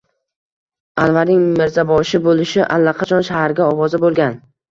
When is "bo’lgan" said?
4.07-4.43